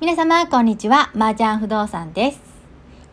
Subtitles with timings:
[0.00, 1.10] 皆様、こんにちは。
[1.16, 2.40] 麻雀不動産です。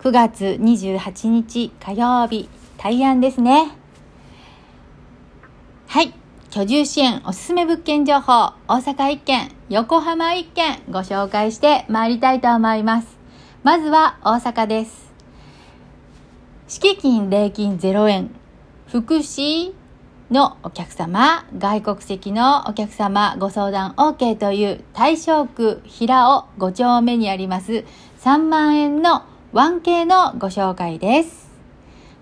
[0.04, 3.72] 9月28日火曜日、大安ですね。
[5.88, 6.14] はい。
[6.52, 13.18] 居住支援おすすめ物件情報、大阪一件、横浜一件ご紹介して参りたいと思います。
[13.64, 15.12] まずは大阪です。
[16.68, 18.30] 敷金、礼金0円、
[18.86, 19.74] 福祉
[20.32, 27.86] のお客様、外国籍のお客様ご相談 OK という大正区平尾5丁目にあります
[28.22, 31.50] 3万円の 1K のご紹介です。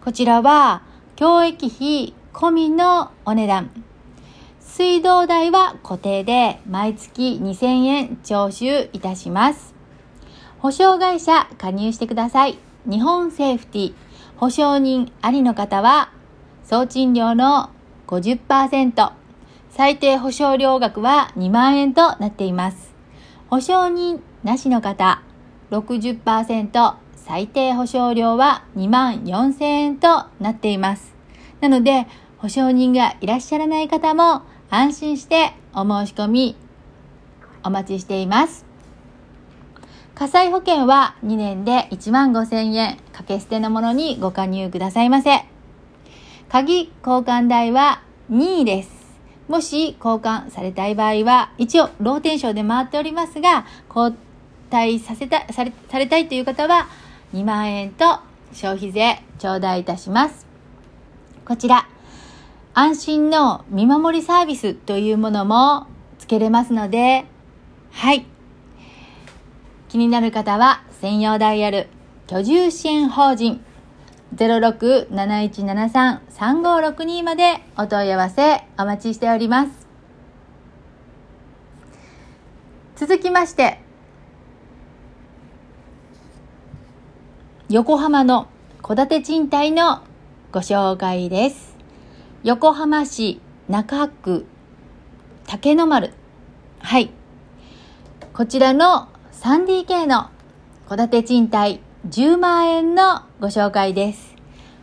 [0.03, 0.83] こちらは
[1.15, 3.71] 教育費込みのお値段。
[4.59, 9.73] 水道代は固定で毎月2000円徴収いたします。
[10.59, 12.57] 保証会社加入してください。
[12.85, 13.93] 日本セーフティ
[14.35, 16.11] 保証人ありの方は
[16.65, 17.69] 総賃料の
[18.19, 19.11] 50%、
[19.71, 22.93] 最低保証料額は2万円となっています。
[23.49, 25.21] 保証人なしの方、
[25.71, 31.13] 60%、最低保証料は2万4000円となっています。
[31.61, 36.55] なので、保証人がいらっしゃらない方も安心してお申し込み
[37.63, 38.65] お待ちしています。
[40.13, 45.45] 火災保険は2年で1万5000円、掛け捨てのものにご加入くださいませ。
[46.49, 48.89] 鍵交換代は2位です。
[49.47, 54.15] もし交換されたい場合は、一応ローテンションで回っておりますが、交
[54.69, 56.87] 代させた、され、されたいという方は
[57.33, 58.19] 2万円と
[58.53, 60.45] 消費税頂戴いたします。
[61.45, 61.87] こちら、
[62.73, 65.87] 安心の見守りサービスというものも
[66.19, 67.25] 付けれますので、
[67.91, 68.25] はい。
[69.89, 71.87] 気になる方は専用ダイヤル
[72.25, 73.63] 居住支援法人
[74.35, 79.71] 0671733562までお問い合わせお待ちしております。
[82.95, 83.79] 続きまして、
[87.69, 88.47] 横浜の
[88.81, 90.01] 戸建て賃貸の
[90.51, 91.75] ご紹介です。
[92.43, 94.45] 横浜市中区
[95.47, 96.13] 竹の丸。
[96.79, 97.11] はい。
[98.33, 100.29] こちらの 3DK の
[100.89, 104.35] 戸建て賃貸10万円のご紹介です。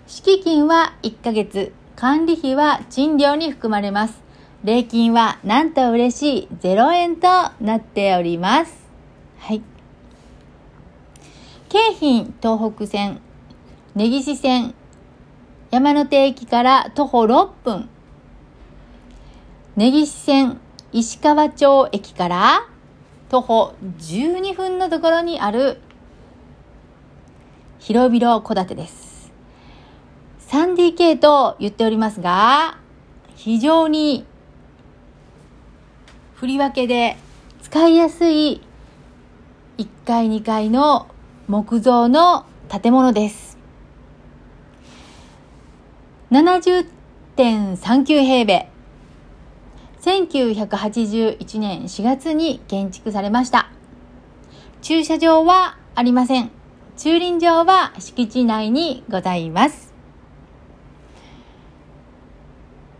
[0.06, 4.22] 敷金は1ヶ月、管理費は賃料に含まれます。
[4.64, 7.28] 礼金はなんと嬉しい0円と
[7.60, 8.74] なっております。
[9.38, 9.60] はい。
[11.68, 13.20] 京浜東北線、
[13.94, 14.74] 根岸線、
[15.70, 17.90] 山手駅から徒歩6分。
[19.76, 20.58] 根岸線、
[20.90, 22.66] 石川町駅から
[23.28, 25.82] 徒歩12分のところにある
[27.80, 29.32] 広々戸建てです。
[30.48, 32.78] 3DK と言っておりますが、
[33.36, 34.26] 非常に
[36.34, 37.16] 振り分けで
[37.62, 38.60] 使いやすい
[39.78, 41.06] 1階2階の
[41.48, 43.58] 木造の建物です。
[46.30, 48.68] 70.39平米。
[50.02, 53.70] 1981年4月に建築されました。
[54.82, 56.59] 駐車場はありません。
[57.02, 59.94] 駐輪場は敷地内にございます。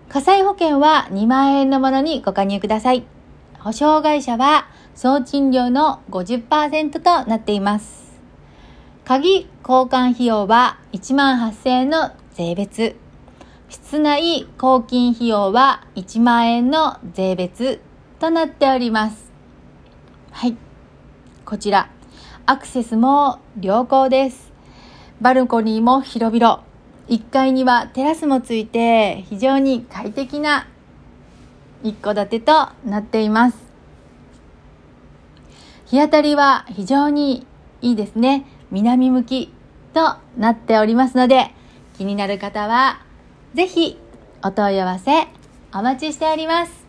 [0.09, 3.05] 火災保険は2万円のものにご加入ください。
[3.59, 8.19] 保証会社は総賃料の50%となっています。
[9.05, 12.97] 鍵交換費用は1万8000円の税別。
[13.69, 17.83] 室内抗菌費用は1万円の税別
[18.19, 19.31] となっております。
[20.31, 20.57] はい。
[21.45, 21.91] こちら。
[22.51, 24.51] アクセスも良好です。
[25.21, 26.65] バルコニーも広々。
[27.07, 30.67] 1階にはテラスもついて非常に快適な
[31.85, 33.59] 一戸建てとなっています。
[35.87, 37.47] 日当たりは非常に
[37.83, 38.45] いいですね。
[38.73, 39.53] 南向き
[39.95, 41.53] となっておりますので、
[41.99, 43.01] 気になる方は
[43.55, 43.97] ぜひ
[44.43, 45.29] お問い合わせ
[45.73, 46.85] お待ちしております。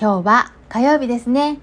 [0.00, 1.58] 今日は火曜日ですね。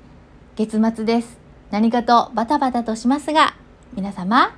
[0.56, 1.47] 月末です。
[1.72, 3.56] 何かとバタバタとしますが、
[3.94, 4.56] 皆様、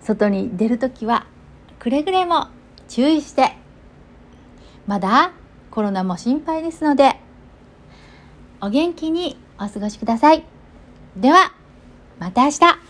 [0.00, 1.26] 外に出るときは、
[1.78, 2.48] くれぐれも
[2.88, 3.56] 注意して、
[4.86, 5.32] まだ
[5.70, 7.20] コロナも心配ですので、
[8.60, 10.44] お元気にお過ごしください。
[11.16, 11.52] では、
[12.18, 12.87] また明日